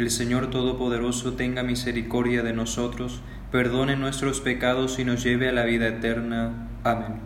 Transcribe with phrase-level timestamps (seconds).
[0.00, 3.20] El Señor Todopoderoso tenga misericordia de nosotros,
[3.52, 6.70] perdone nuestros pecados y nos lleve a la vida eterna.
[6.84, 7.16] Amén.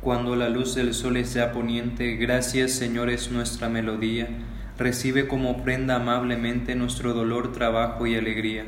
[0.00, 4.26] Cuando la luz del sol es ya poniente, gracias Señor es nuestra melodía,
[4.78, 8.64] recibe como prenda amablemente nuestro dolor, trabajo y alegría.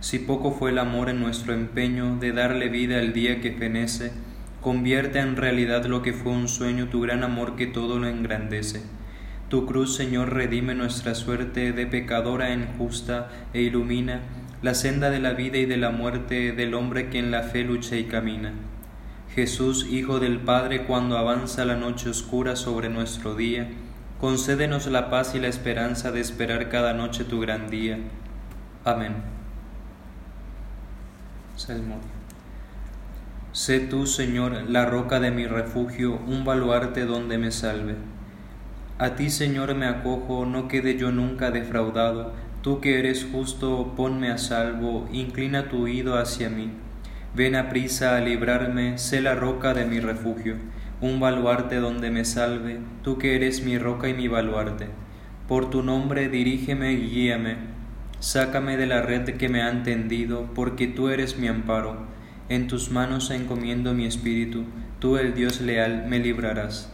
[0.00, 4.12] Si poco fue el amor en nuestro empeño de darle vida al día que fenece,
[4.60, 8.82] convierte en realidad lo que fue un sueño tu gran amor que todo lo engrandece
[9.50, 14.20] tu cruz, Señor, redime nuestra suerte de pecadora en justa e ilumina
[14.62, 17.64] la senda de la vida y de la muerte del hombre que en la fe
[17.64, 18.52] lucha y camina.
[19.34, 23.68] Jesús, Hijo del Padre, cuando avanza la noche oscura sobre nuestro día,
[24.20, 27.98] concédenos la paz y la esperanza de esperar cada noche tu gran día.
[28.84, 29.16] Amén.
[31.56, 31.98] Salmodia.
[33.50, 37.96] Sé tú, Señor, la roca de mi refugio, un baluarte donde me salve.
[39.00, 42.34] A ti, Señor, me acojo, no quede yo nunca defraudado.
[42.60, 46.70] Tú que eres justo, ponme a salvo, inclina tu oído hacia mí.
[47.34, 50.56] Ven a prisa a librarme, sé la roca de mi refugio,
[51.00, 54.88] un baluarte donde me salve, tú que eres mi roca y mi baluarte.
[55.48, 57.56] Por tu nombre dirígeme y guíame,
[58.18, 62.04] sácame de la red que me han tendido, porque tú eres mi amparo.
[62.50, 64.66] En tus manos encomiendo mi espíritu,
[64.98, 66.92] tú el Dios leal me librarás.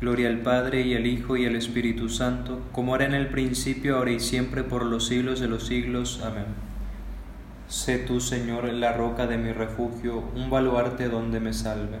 [0.00, 3.96] Gloria al Padre y al Hijo y al Espíritu Santo, como era en el principio,
[3.96, 6.20] ahora y siempre, por los siglos de los siglos.
[6.22, 6.44] Amén.
[7.66, 11.98] Sé tú, Señor, la roca de mi refugio, un baluarte donde me salve.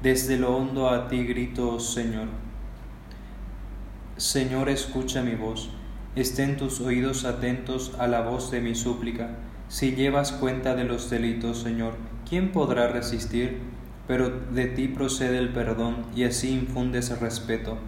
[0.00, 2.28] Desde lo hondo a ti grito, Señor.
[4.16, 5.70] Señor, escucha mi voz.
[6.14, 9.30] Estén tus oídos atentos a la voz de mi súplica.
[9.68, 11.94] Si llevas cuenta de los delitos, Señor,
[12.28, 13.58] ¿quién podrá resistir?
[14.06, 17.78] Pero de ti procede el perdón y así infundes respeto.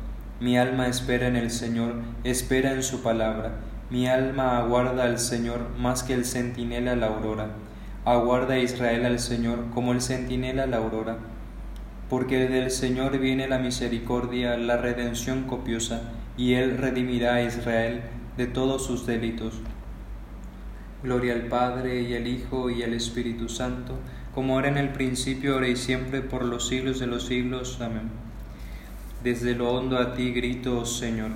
[0.41, 1.95] Mi alma espera en el Señor,
[2.25, 3.53] espera en su palabra.
[3.91, 7.51] Mi alma aguarda al Señor más que el centinela la aurora.
[8.05, 11.19] Aguarda a Israel al Señor como el centinela la aurora.
[12.11, 16.03] Porque del Señor viene la misericordia, la redención copiosa,
[16.37, 18.03] y Él redimirá a Israel
[18.37, 19.55] de todos sus delitos.
[21.05, 23.99] Gloria al Padre y al Hijo y al Espíritu Santo,
[24.35, 27.79] como era en el principio, ahora y siempre, por los siglos de los siglos.
[27.83, 28.11] Amén.
[29.23, 31.33] Desde lo hondo a ti grito, oh Señor.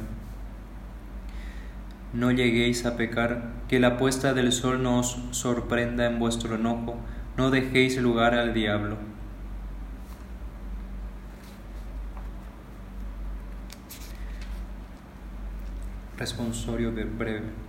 [2.14, 6.96] No lleguéis a pecar, que la puesta del sol no os sorprenda en vuestro enojo,
[7.36, 8.96] no dejéis lugar al diablo.
[16.16, 17.68] Responsorio breve.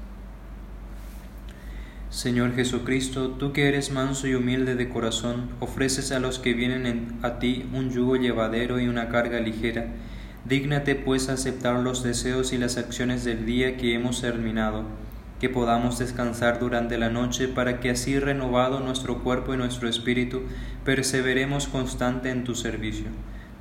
[2.11, 7.17] Señor Jesucristo, tú que eres manso y humilde de corazón, ofreces a los que vienen
[7.21, 9.85] a ti un yugo llevadero y una carga ligera.
[10.43, 14.83] Dígnate pues aceptar los deseos y las acciones del día que hemos terminado,
[15.39, 20.41] que podamos descansar durante la noche para que así renovado nuestro cuerpo y nuestro espíritu,
[20.83, 23.07] perseveremos constante en tu servicio.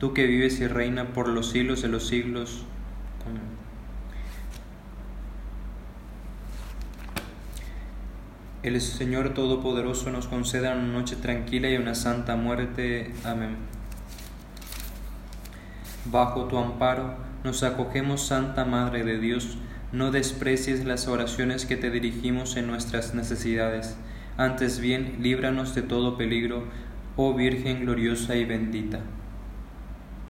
[0.01, 2.65] Tú que vives y reina por los siglos de los siglos.
[8.63, 13.13] El Señor Todopoderoso nos conceda una noche tranquila y una santa muerte.
[13.25, 13.57] Amén.
[16.05, 19.57] Bajo tu amparo nos acogemos, Santa Madre de Dios
[19.93, 23.97] no desprecies las oraciones que te dirigimos en nuestras necesidades,
[24.37, 26.65] antes bien líbranos de todo peligro,
[27.17, 29.01] oh Virgen gloriosa y bendita.